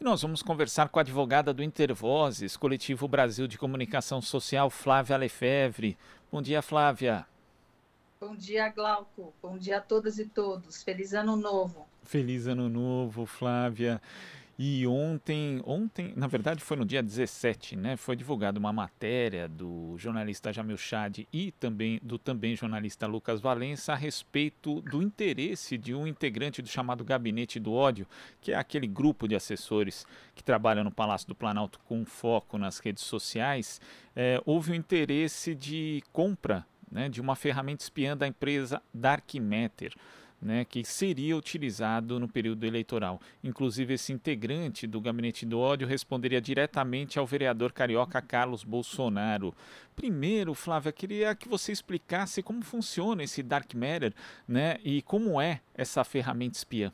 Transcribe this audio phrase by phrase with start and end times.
[0.00, 5.14] E nós vamos conversar com a advogada do Intervozes, Coletivo Brasil de Comunicação Social, Flávia
[5.18, 5.98] Lefevre.
[6.32, 7.26] Bom dia, Flávia.
[8.18, 9.34] Bom dia, Glauco.
[9.42, 10.82] Bom dia a todas e todos.
[10.82, 11.86] Feliz ano novo.
[12.02, 14.00] Feliz ano novo, Flávia.
[14.62, 19.94] E ontem, ontem, na verdade foi no dia 17, né, foi divulgada uma matéria do
[19.96, 25.94] jornalista Jamil Chad e também do também jornalista Lucas Valença a respeito do interesse de
[25.94, 28.06] um integrante do chamado Gabinete do Ódio,
[28.38, 32.80] que é aquele grupo de assessores que trabalha no Palácio do Planalto com foco nas
[32.80, 33.80] redes sociais.
[34.14, 39.34] É, houve o um interesse de compra né, de uma ferramenta espiã da empresa Dark
[39.36, 39.94] Matter
[40.40, 43.20] né, que seria utilizado no período eleitoral.
[43.44, 49.54] Inclusive, esse integrante do gabinete do ódio responderia diretamente ao vereador carioca Carlos Bolsonaro.
[49.94, 54.14] Primeiro, Flávia, queria que você explicasse como funciona esse Dark Matter
[54.48, 56.92] né, e como é essa ferramenta espiã.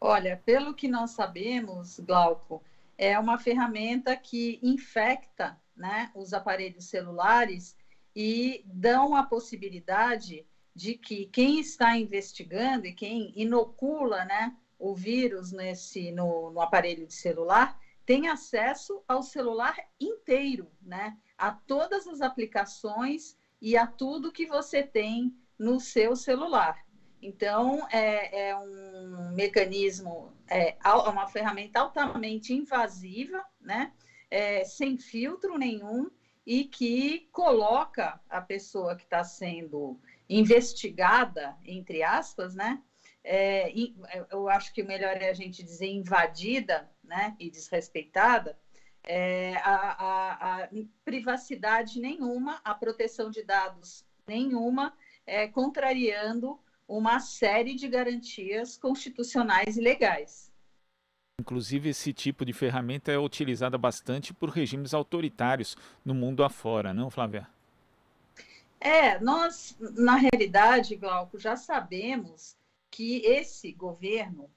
[0.00, 2.62] Olha, pelo que nós sabemos, Glauco,
[2.96, 7.76] é uma ferramenta que infecta né, os aparelhos celulares
[8.14, 15.52] e dão a possibilidade de que quem está investigando e quem inocula né, o vírus
[15.52, 22.20] nesse, no, no aparelho de celular tem acesso ao celular inteiro, né, a todas as
[22.20, 26.76] aplicações e a tudo que você tem no seu celular.
[27.22, 33.92] Então, é, é um mecanismo, é, é uma ferramenta altamente invasiva, né,
[34.30, 36.10] é, sem filtro nenhum,
[36.46, 40.00] e que coloca a pessoa que está sendo
[40.30, 42.80] investigada, entre aspas, né?
[43.22, 43.70] É,
[44.30, 48.56] eu acho que o melhor é a gente dizer invadida né, e desrespeitada,
[49.02, 50.68] é, a, a, a,
[51.04, 54.94] privacidade nenhuma, a proteção de dados nenhuma,
[55.26, 60.50] é, contrariando uma série de garantias constitucionais e legais.
[61.40, 67.10] Inclusive, esse tipo de ferramenta é utilizada bastante por regimes autoritários no mundo afora, não,
[67.10, 67.48] Flávia?
[68.80, 72.56] É, nós, na realidade, Glauco, já sabemos
[72.90, 74.50] que esse governo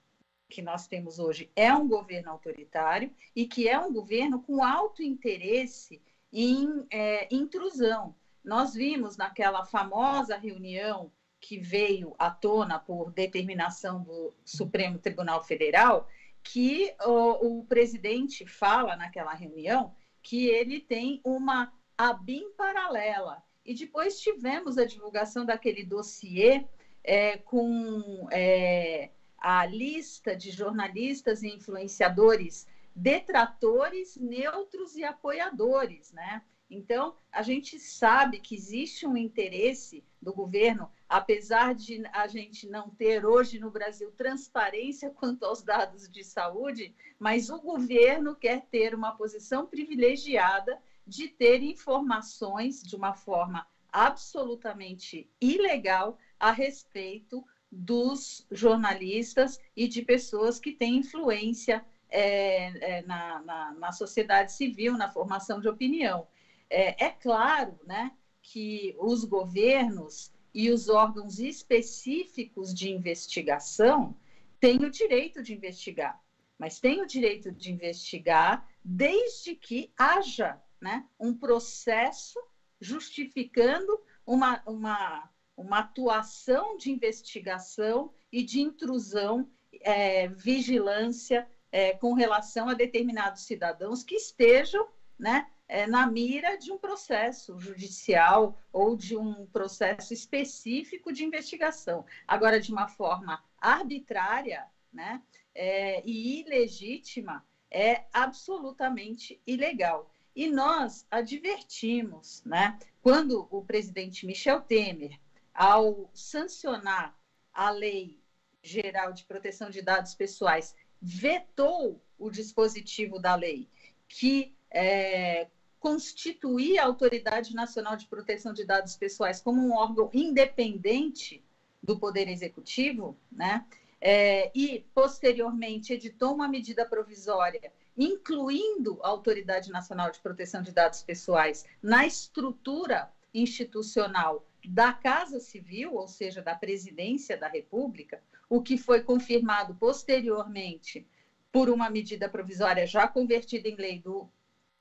[0.50, 5.03] que nós temos hoje é um governo autoritário e que é um governo com alto
[5.03, 8.16] interesse em é, intrusão.
[8.44, 11.12] Nós vimos naquela famosa reunião
[11.42, 16.08] que veio à tona por determinação do Supremo Tribunal Federal,
[16.42, 24.19] que o, o presidente fala naquela reunião que ele tem uma ABIN paralela e depois
[24.19, 26.66] tivemos a divulgação daquele dossiê
[27.03, 36.41] é, com é, a lista de jornalistas e influenciadores detratores, neutros e apoiadores, né?
[36.69, 42.90] Então, a gente sabe que existe um interesse do governo, apesar de a gente não
[42.90, 48.96] ter hoje no Brasil transparência quanto aos dados de saúde, mas o governo quer ter
[48.96, 59.59] uma posição privilegiada de ter informações de uma forma absolutamente ilegal a respeito dos jornalistas
[59.75, 65.59] e de pessoas que têm influência é, é, na, na, na, sociedade civil, na formação
[65.59, 66.28] de opinião.
[66.69, 74.16] É, é claro né, que os governos e os órgãos específicos de investigação
[74.59, 76.22] têm o direito de investigar,
[76.58, 82.38] mas têm o direito de investigar desde que haja né, um processo
[82.78, 89.50] justificando uma, uma, uma atuação de investigação e de intrusão,
[89.80, 94.86] é, vigilância é, com relação a determinados cidadãos que estejam
[95.18, 102.06] né, é, na mira de um processo judicial ou de um processo específico de investigação.
[102.28, 105.22] Agora, de uma forma arbitrária né,
[105.56, 110.12] é, e ilegítima, é absolutamente ilegal.
[110.36, 115.20] E nós advertimos, né, quando o presidente Michel Temer,
[115.54, 117.16] ao sancionar
[117.54, 118.20] a Lei
[118.64, 123.68] Geral de Proteção de Dados Pessoais, vetou o dispositivo da lei
[124.08, 125.47] que é,
[125.80, 131.44] constituía a Autoridade Nacional de Proteção de Dados Pessoais como um órgão independente
[131.82, 133.66] do Poder Executivo, né?
[134.00, 141.03] É, e posteriormente editou uma medida provisória incluindo a Autoridade Nacional de Proteção de Dados
[141.03, 148.78] Pessoais na estrutura institucional da Casa Civil, ou seja, da Presidência da República, o que
[148.78, 151.05] foi confirmado posteriormente
[151.51, 154.29] por uma medida provisória já convertida em lei do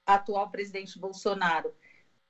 [0.07, 1.75] atual presidente Bolsonaro,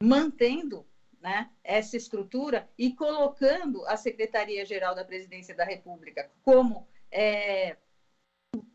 [0.03, 0.87] mantendo
[1.21, 7.77] né, essa estrutura e colocando a Secretaria-Geral da Presidência da República como é,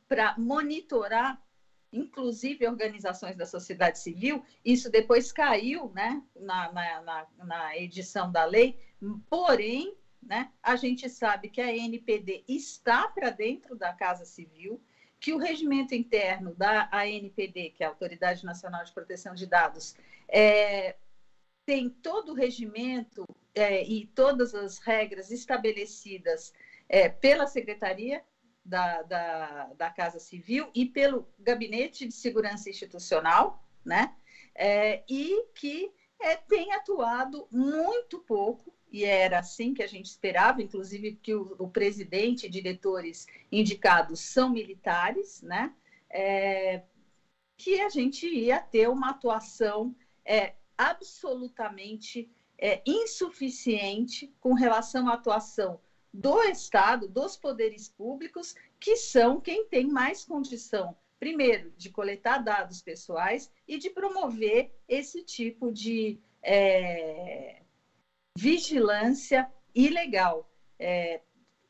[0.07, 1.41] para monitorar,
[1.91, 4.43] inclusive organizações da sociedade civil.
[4.63, 8.77] Isso depois caiu né, na, na, na, na edição da lei,
[9.29, 14.81] porém, né, a gente sabe que a NPD está para dentro da Casa Civil,
[15.19, 19.95] que o regimento interno da ANPD, que é a Autoridade Nacional de Proteção de Dados,
[20.27, 20.95] é,
[21.65, 23.25] tem todo o regimento
[23.55, 26.53] é, e todas as regras estabelecidas
[26.87, 28.23] é, pela Secretaria
[28.67, 34.13] da, da, da, Casa Civil e pelo Gabinete de Segurança Institucional, né?
[34.53, 40.61] É, e que é, tem atuado muito pouco, e era assim que a gente esperava,
[40.61, 45.73] inclusive que o, o presidente e diretores indicados são militares, né?
[46.09, 46.83] É,
[47.55, 55.79] que a gente ia ter uma atuação é, absolutamente é, insuficiente com relação à atuação
[56.17, 62.81] do Estado, dos poderes públicos, que são quem tem mais condição, primeiro, de coletar dados
[62.81, 67.61] pessoais e de promover esse tipo de é,
[68.35, 70.49] vigilância ilegal.
[70.79, 71.21] É,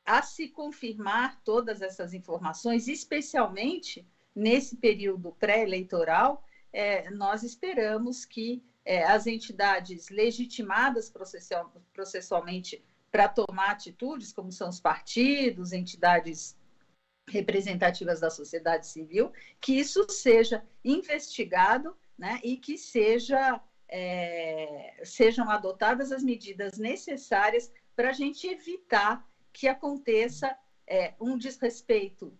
[0.05, 6.41] a se confirmar todas essas informações, especialmente nesse período pré-eleitoral,
[6.71, 12.81] é, nós esperamos que é, as entidades legitimadas processual, processualmente
[13.11, 16.57] para tomar atitudes, como são os partidos, entidades
[17.29, 26.11] representativas da sociedade civil, que isso seja investigado né, e que seja, é, sejam adotadas
[26.11, 30.55] as medidas necessárias para a gente evitar que aconteça
[30.87, 32.37] é, um desrespeito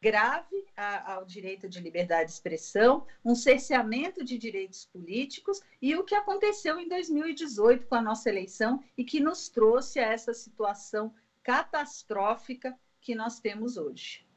[0.00, 6.14] grave ao direito de liberdade de expressão, um cerceamento de direitos políticos e o que
[6.14, 11.12] aconteceu em 2018 com a nossa eleição e que nos trouxe a essa situação
[11.42, 14.27] catastrófica que nós temos hoje.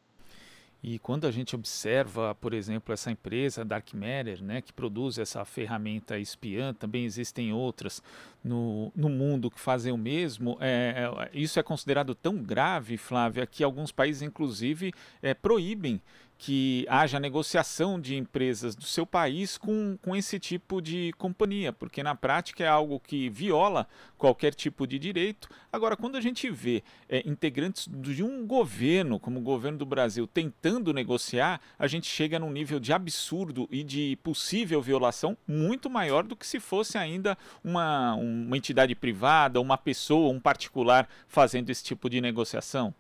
[0.84, 5.46] E quando a gente observa, por exemplo, essa empresa Dark Matter, né, que produz essa
[5.46, 8.02] ferramenta espiã, também existem outras
[8.44, 10.58] no, no mundo que fazem o mesmo.
[10.60, 14.92] É, é, isso é considerado tão grave, Flávia, que alguns países, inclusive,
[15.22, 16.02] é, proíbem
[16.42, 22.02] que haja negociação de empresas do seu país com, com esse tipo de companhia, porque
[22.02, 25.48] na prática é algo que viola qualquer tipo de direito.
[25.72, 30.26] Agora, quando a gente vê é, integrantes de um governo, como o governo do Brasil,
[30.26, 36.24] tentando negociar, a gente chega num nível de absurdo e de possível violação muito maior
[36.24, 41.84] do que se fosse ainda uma, uma entidade privada, uma pessoa, um particular fazendo esse
[41.84, 42.96] tipo de negociação.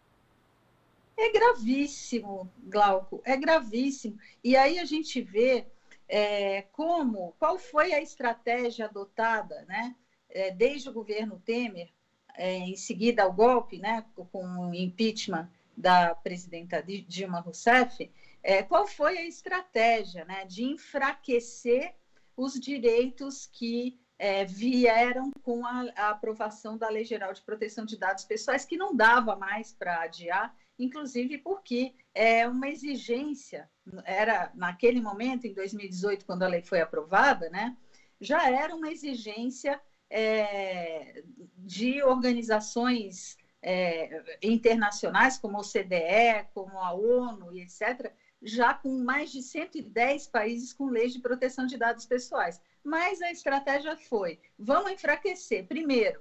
[1.22, 4.18] É gravíssimo, Glauco, é gravíssimo.
[4.44, 5.68] E aí a gente vê
[6.10, 9.96] é, como, qual foi a estratégia adotada, né,
[10.28, 11.90] é, desde o governo Temer,
[12.34, 15.48] é, em seguida ao golpe, né, com o impeachment
[15.78, 21.94] da presidenta Dilma Rousseff, é, qual foi a estratégia né, de enfraquecer
[22.36, 27.96] os direitos que é, vieram com a, a, aprovação da Lei Geral de Proteção de
[27.96, 33.70] Dados Pessoais, que não dava mais para adiar, inclusive porque é uma exigência,
[34.04, 37.74] era naquele momento, em 2018, quando a lei foi aprovada, né,
[38.20, 39.80] já era uma exigência
[40.10, 41.24] é,
[41.58, 48.12] de organizações é, internacionais, como o CDE, como a ONU e etc.,
[48.42, 52.60] já com mais de 110 países com leis de proteção de dados pessoais.
[52.84, 55.68] Mas a estratégia foi: vamos enfraquecer.
[55.68, 56.20] Primeiro,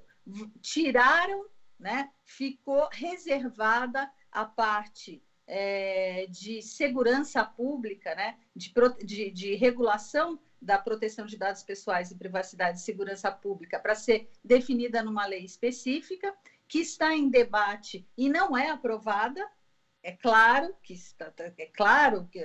[0.60, 1.46] tiraram,
[1.78, 8.72] né, ficou reservada a parte é, de segurança pública, né, de,
[9.04, 14.28] de, de regulação da proteção de dados pessoais e privacidade e segurança pública para ser
[14.44, 16.32] definida numa lei específica,
[16.68, 19.44] que está em debate e não é aprovada.
[20.02, 22.44] É claro que está, é claro que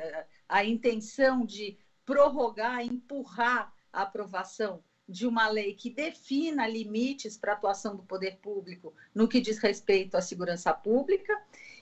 [0.50, 7.56] a intenção de prorrogar, empurrar a aprovação de uma lei que defina limites para a
[7.56, 11.40] atuação do poder público no que diz respeito à segurança pública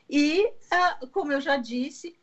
[0.09, 2.15] e, ah, como eu já disse,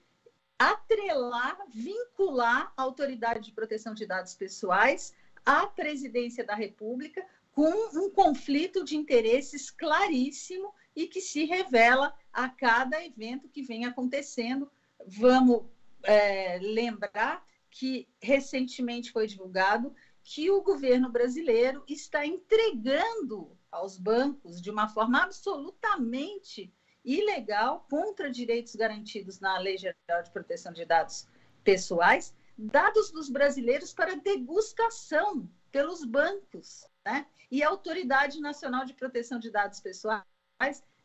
[0.59, 8.11] atrelar, vincular a autoridade de proteção de dados pessoais à presidência da República com um
[8.11, 14.71] conflito de interesses claríssimo e que se revela a cada evento que vem acontecendo.
[15.07, 15.65] Vamos
[16.03, 24.71] é, lembrar que recentemente foi divulgado que o governo brasileiro está entregando aos bancos de
[24.71, 26.73] uma forma absolutamente
[27.05, 31.27] ilegal contra direitos garantidos na Lei Geral de Proteção de Dados
[31.65, 37.27] Pessoais, dados dos brasileiros para degustação pelos bancos, né?
[37.51, 40.25] E a Autoridade Nacional de Proteção de Dados Pessoais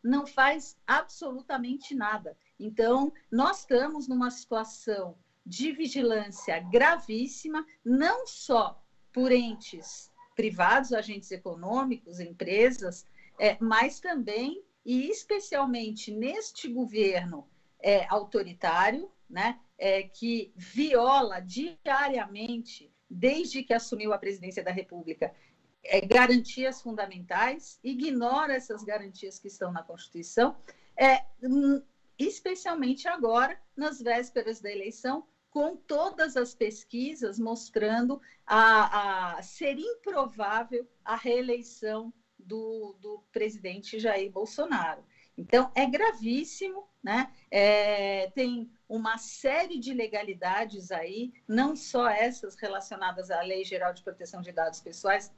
[0.03, 2.37] não faz absolutamente nada.
[2.59, 12.19] Então, nós estamos numa situação de vigilância gravíssima, não só por entes privados, agentes econômicos,
[12.19, 13.05] empresas,
[13.39, 17.47] é, mas também e especialmente neste governo
[17.79, 25.33] é, autoritário, né, é, que viola diariamente, desde que assumiu a presidência da República,
[25.83, 30.55] é, garantias fundamentais, ignora essas garantias que estão na Constituição,
[30.95, 31.81] é, hum,
[32.17, 40.87] especialmente agora, nas vésperas da eleição, com todas as pesquisas mostrando a, a ser improvável
[41.03, 42.13] a reeleição
[42.45, 45.03] do, do presidente Jair Bolsonaro.
[45.37, 47.29] Então, é gravíssimo, né?
[47.51, 54.01] É, tem uma série de legalidades aí, não só essas relacionadas à Lei Geral de
[54.01, 55.31] Proteção de Dados Pessoais,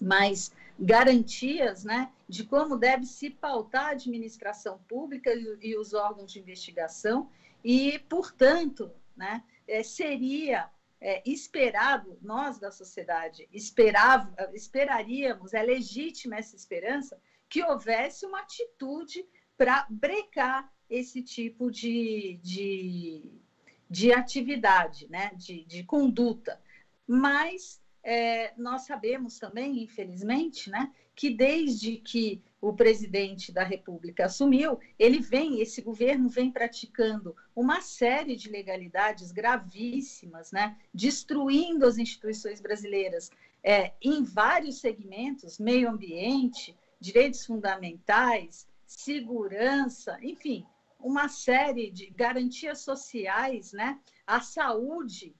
[0.00, 6.32] mas garantias né, de como deve se pautar a administração pública e, e os órgãos
[6.32, 7.30] de investigação,
[7.64, 10.68] e, portanto, né, é, seria
[11.00, 19.24] é, esperado, nós da sociedade esperava, esperaríamos, é legítima essa esperança, que houvesse uma atitude
[19.56, 23.40] para brecar esse tipo de, de,
[23.88, 25.30] de atividade, né?
[25.34, 26.60] de, de conduta.
[27.06, 34.78] Mas é, nós sabemos também, infelizmente, né, que desde que o presidente da República assumiu,
[34.96, 42.60] ele vem, esse governo vem praticando uma série de legalidades gravíssimas, né, destruindo as instituições
[42.60, 43.28] brasileiras
[43.60, 50.64] é, em vários segmentos, meio ambiente, direitos fundamentais, segurança, enfim,
[51.00, 55.34] uma série de garantias sociais, né, a saúde,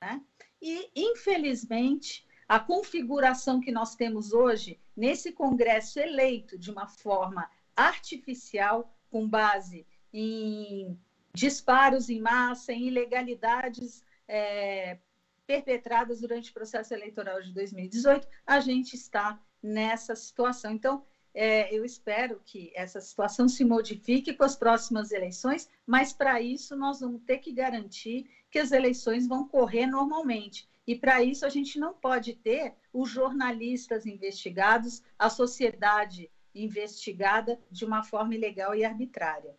[0.00, 0.22] né,
[0.60, 8.92] e, infelizmente, a configuração que nós temos hoje, nesse Congresso eleito de uma forma artificial,
[9.10, 10.98] com base em
[11.32, 14.98] disparos em massa, em ilegalidades é,
[15.46, 20.72] perpetradas durante o processo eleitoral de 2018, a gente está nessa situação.
[20.72, 21.04] Então,
[21.38, 26.74] é, eu espero que essa situação se modifique com as próximas eleições, mas para isso
[26.74, 30.66] nós vamos ter que garantir que as eleições vão correr normalmente.
[30.86, 37.84] E para isso a gente não pode ter os jornalistas investigados, a sociedade investigada de
[37.84, 39.54] uma forma ilegal e arbitrária.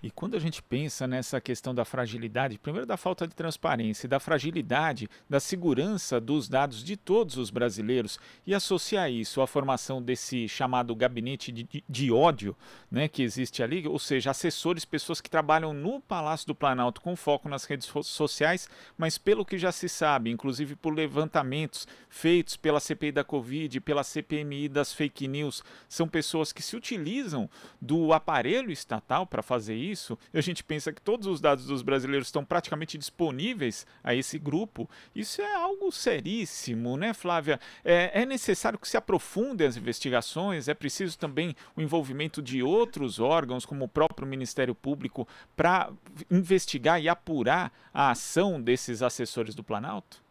[0.00, 4.20] E quando a gente pensa nessa questão da fragilidade, primeiro da falta de transparência da
[4.20, 10.48] fragilidade da segurança dos dados de todos os brasileiros e associar isso à formação desse
[10.48, 12.56] chamado gabinete de, de, de ódio
[12.88, 17.16] né, que existe ali, ou seja, assessores, pessoas que trabalham no Palácio do Planalto com
[17.16, 22.78] foco nas redes sociais, mas pelo que já se sabe, inclusive por levantamentos feitos pela
[22.78, 27.50] CPI da Covid, pela CPMI das fake news, são pessoas que se utilizam
[27.80, 31.82] do aparelho estatal para fazer isso isso, a gente pensa que todos os dados dos
[31.82, 37.60] brasileiros estão praticamente disponíveis a esse grupo, isso é algo seríssimo, né, Flávia?
[37.84, 43.18] É, é necessário que se aprofundem as investigações, é preciso também o envolvimento de outros
[43.18, 45.26] órgãos, como o próprio Ministério Público,
[45.56, 45.90] para
[46.30, 50.22] investigar e apurar a ação desses assessores do Planalto?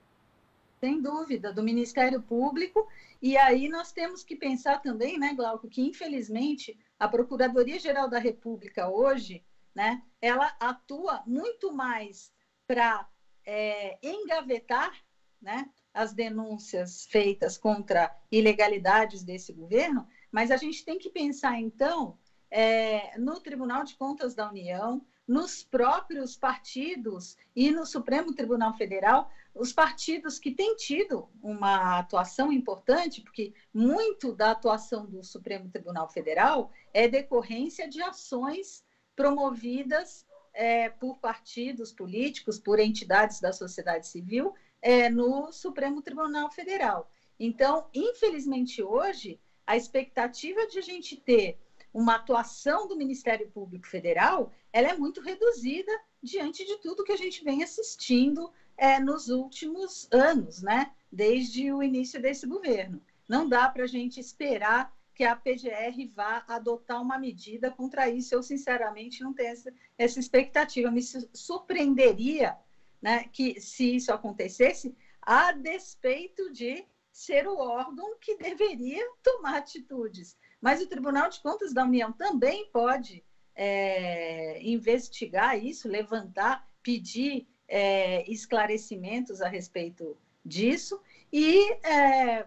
[0.80, 2.88] Sem dúvida, do Ministério Público.
[3.22, 8.88] E aí nós temos que pensar também, né, Glauco, que infelizmente a Procuradoria-Geral da República
[8.88, 9.44] hoje,
[9.78, 12.34] né, ela atua muito mais
[12.66, 13.08] para
[13.46, 14.92] é, engavetar
[15.40, 22.18] né, as denúncias feitas contra ilegalidades desse governo, mas a gente tem que pensar, então,
[22.50, 29.30] é, no Tribunal de Contas da União, nos próprios partidos e no Supremo Tribunal Federal,
[29.54, 36.10] os partidos que têm tido uma atuação importante, porque muito da atuação do Supremo Tribunal
[36.10, 38.87] Federal é decorrência de ações
[39.18, 47.12] promovidas é, por partidos políticos, por entidades da sociedade civil, é, no Supremo Tribunal Federal.
[47.40, 51.60] Então, infelizmente, hoje, a expectativa de a gente ter
[51.94, 57.18] uma atuação do Ministério Público Federal, ela é muito reduzida diante de tudo que a
[57.18, 60.92] gente vem assistindo é, nos últimos anos, né?
[61.12, 63.02] desde o início desse governo.
[63.28, 68.36] Não dá para a gente esperar que a PGR vá adotar uma medida contra isso.
[68.36, 70.92] Eu, sinceramente, não tenho essa, essa expectativa.
[70.92, 71.02] Me
[71.34, 72.56] surpreenderia
[73.02, 80.38] né, que, se isso acontecesse, a despeito de ser o órgão que deveria tomar atitudes.
[80.62, 88.24] Mas o Tribunal de Contas da União também pode é, investigar isso, levantar, pedir é,
[88.32, 91.02] esclarecimentos a respeito disso
[91.34, 92.46] e é,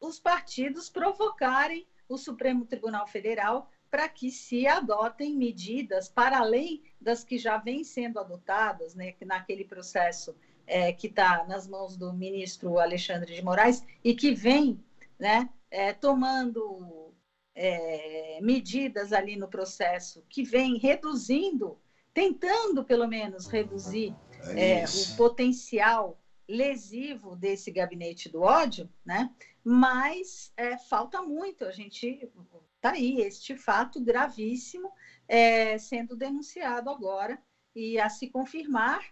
[0.00, 7.24] os partidos provocarem o Supremo Tribunal Federal para que se adotem medidas para além das
[7.24, 10.36] que já vêm sendo adotadas, né, naquele processo
[10.66, 14.84] é, que está nas mãos do ministro Alexandre de Moraes e que vem
[15.18, 17.14] né, é, tomando
[17.54, 21.78] é, medidas ali no processo, que vem reduzindo,
[22.12, 24.14] tentando pelo menos reduzir
[24.56, 29.30] é, o potencial lesivo desse gabinete do ódio, né?
[29.64, 31.64] mas é, falta muito.
[31.64, 32.30] A gente
[32.76, 34.92] está aí, este fato gravíssimo
[35.26, 37.36] é, sendo denunciado agora,
[37.74, 39.04] e a se confirmar,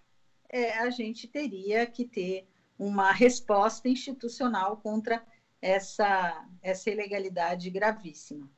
[0.49, 2.49] é, a gente teria que ter
[2.79, 5.27] uma resposta institucional contra
[5.61, 8.49] essa, essa ilegalidade gravíssima.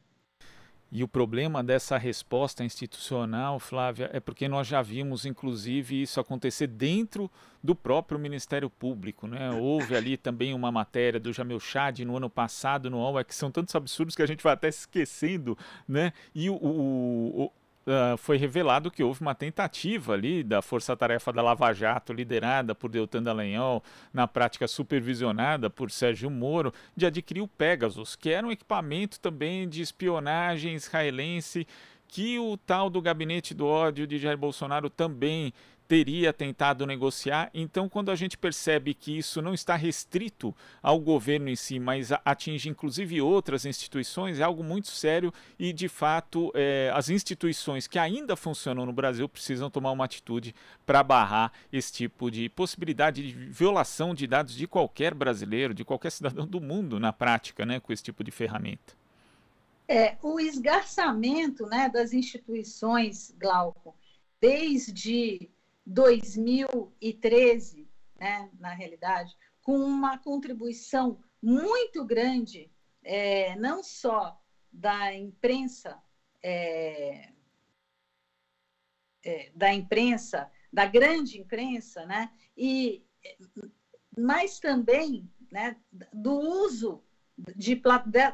[0.91, 6.69] E o problema dessa resposta institucional, Flávia, é porque nós já vimos, inclusive, isso acontecer
[6.69, 7.31] dentro
[7.63, 9.27] do próprio Ministério Público.
[9.27, 9.51] Né?
[9.51, 13.35] Houve ali também uma matéria do Jamil Chad no ano passado no UOL, é que
[13.35, 16.13] são tantos absurdos que a gente vai até esquecendo, né?
[16.33, 17.53] E o, o,
[17.87, 22.91] uh, foi revelado que houve uma tentativa ali da Força-Tarefa da Lava Jato, liderada por
[22.91, 28.51] Deltan Dallagnol, na prática supervisionada por Sérgio Moro, de adquirir o Pegasus, que era um
[28.51, 31.67] equipamento também de espionagem israelense
[32.09, 35.53] que o tal do gabinete do ódio de Jair Bolsonaro também
[35.87, 37.51] teria tentado negociar.
[37.55, 42.11] Então, quando a gente percebe que isso não está restrito ao governo em si, mas
[42.25, 47.99] atinge inclusive outras instituições, é algo muito sério e, de fato, é, as instituições que
[47.99, 53.33] ainda funcionam no Brasil precisam tomar uma atitude para barrar esse tipo de possibilidade de
[53.33, 57.93] violação de dados de qualquer brasileiro, de qualquer cidadão do mundo na prática, né, com
[57.93, 58.95] esse tipo de ferramenta.
[59.89, 63.95] É, o esgarçamento né, das instituições, Glauco,
[64.41, 65.49] desde
[65.87, 67.89] 2013,
[68.19, 74.37] né, na realidade, com uma contribuição muito grande, é, não só
[74.73, 76.03] da imprensa,
[76.43, 77.33] é,
[79.25, 83.05] é, da imprensa, da grande imprensa, né, e,
[84.17, 85.77] mas também né,
[86.13, 87.03] do uso
[87.55, 87.81] de,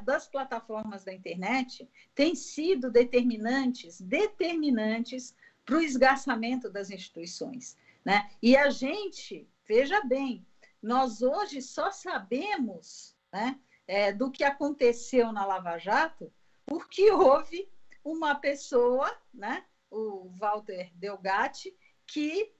[0.04, 5.34] das plataformas da internet, tem sido determinantes, determinantes
[5.64, 7.76] para o esgarçamento das instituições.
[8.04, 8.30] Né?
[8.42, 10.46] E a gente, veja bem,
[10.82, 16.32] nós hoje só sabemos né, é, do que aconteceu na Lava Jato
[16.66, 17.70] porque houve
[18.04, 22.52] uma pessoa, né, o Walter Delgatti, que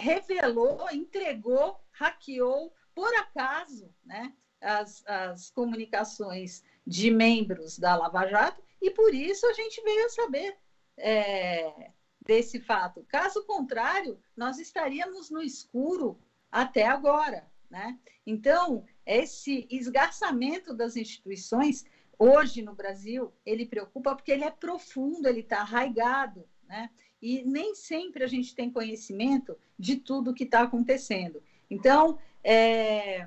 [0.00, 8.90] revelou, entregou, hackeou, por acaso, né, as, as comunicações de membros da Lava Jato, e
[8.90, 10.56] por isso a gente veio a saber
[10.96, 11.90] é,
[12.28, 13.06] desse fato.
[13.08, 16.20] Caso contrário, nós estaríamos no escuro
[16.52, 17.50] até agora.
[17.70, 17.98] Né?
[18.26, 21.86] Então, esse esgarçamento das instituições,
[22.18, 26.46] hoje no Brasil, ele preocupa porque ele é profundo, ele está arraigado.
[26.68, 26.90] Né?
[27.20, 31.42] E nem sempre a gente tem conhecimento de tudo que está acontecendo.
[31.70, 33.26] Então, é,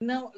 [0.00, 0.32] não,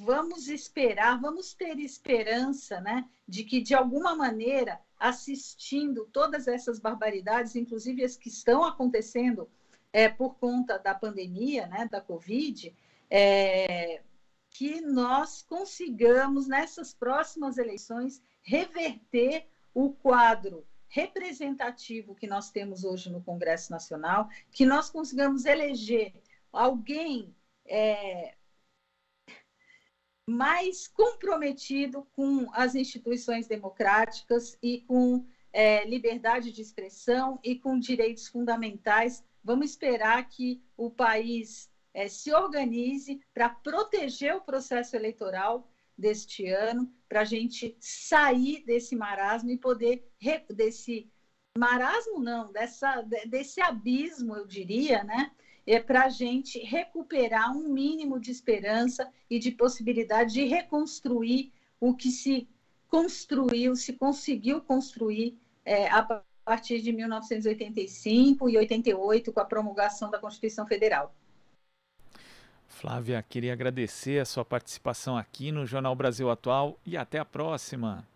[0.00, 7.56] vamos esperar, vamos ter esperança né, de que, de alguma maneira, assistindo todas essas barbaridades,
[7.56, 9.48] inclusive as que estão acontecendo
[9.92, 12.74] é, por conta da pandemia, né, da Covid,
[13.10, 14.02] é,
[14.50, 23.20] que nós consigamos, nessas próximas eleições, reverter o quadro representativo que nós temos hoje no
[23.20, 26.14] Congresso Nacional, que nós consigamos eleger
[26.52, 27.34] alguém
[27.66, 28.34] é,
[30.26, 38.28] mais comprometido com as instituições democráticas e com é, liberdade de expressão e com direitos
[38.28, 39.24] fundamentais.
[39.42, 46.92] Vamos esperar que o país é, se organize para proteger o processo eleitoral deste ano,
[47.08, 50.04] para a gente sair desse marasmo e poder
[50.50, 51.08] desse
[51.56, 55.30] marasmo não, dessa, desse abismo, eu diria, né?
[55.66, 61.94] É para a gente recuperar um mínimo de esperança e de possibilidade de reconstruir o
[61.94, 62.48] que se
[62.88, 70.18] construiu, se conseguiu construir é, a partir de 1985 e 88, com a promulgação da
[70.18, 71.14] Constituição Federal.
[72.68, 78.06] Flávia, queria agradecer a sua participação aqui no Jornal Brasil Atual e até a próxima.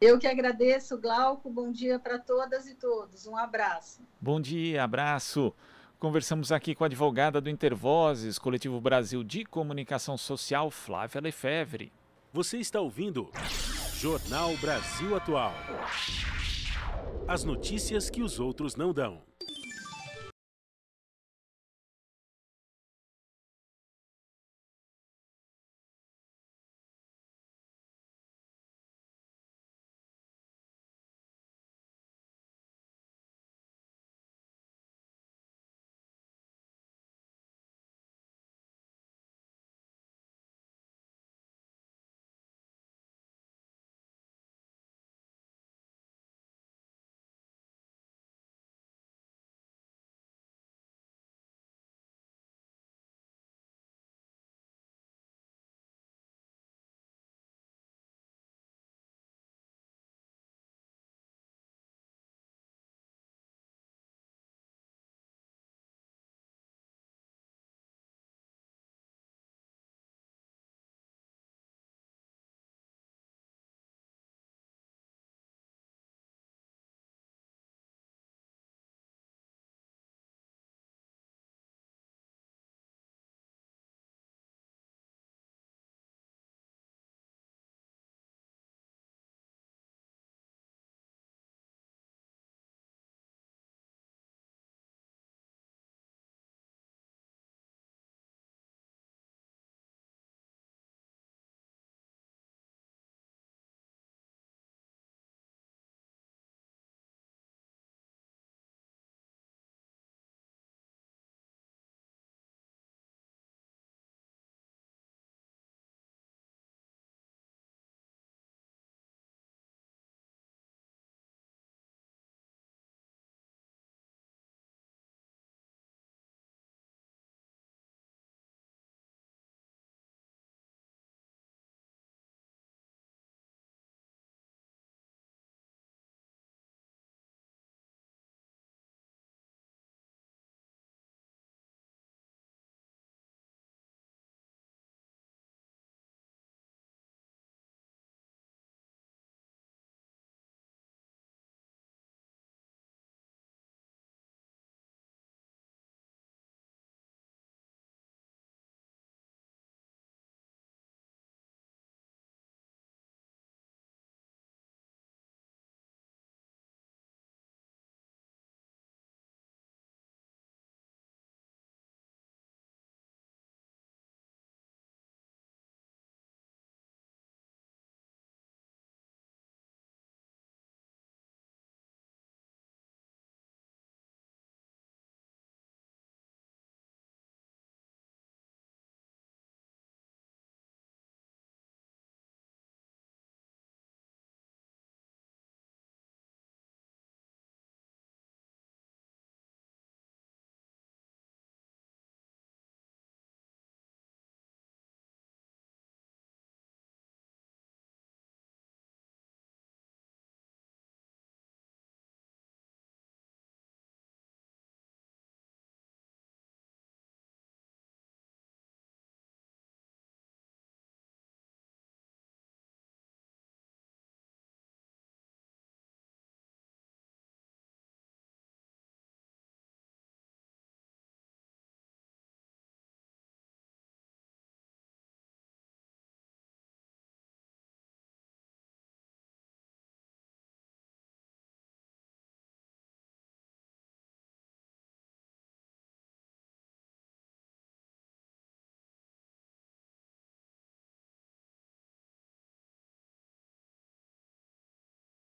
[0.00, 1.50] Eu que agradeço, Glauco.
[1.50, 3.26] Bom dia para todas e todos.
[3.26, 4.00] Um abraço.
[4.20, 5.52] Bom dia, abraço.
[5.98, 11.92] Conversamos aqui com a advogada do Intervozes, Coletivo Brasil de Comunicação Social, Flávia Lefevre.
[12.32, 13.28] Você está ouvindo
[13.94, 15.52] Jornal Brasil Atual.
[17.26, 19.20] As notícias que os outros não dão.